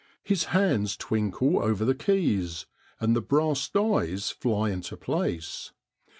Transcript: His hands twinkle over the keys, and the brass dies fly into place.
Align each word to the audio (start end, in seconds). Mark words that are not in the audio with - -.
His 0.23 0.45
hands 0.45 0.97
twinkle 0.97 1.59
over 1.59 1.85
the 1.85 1.93
keys, 1.93 2.65
and 2.99 3.15
the 3.15 3.21
brass 3.21 3.69
dies 3.69 4.31
fly 4.31 4.71
into 4.71 4.97
place. 4.97 5.73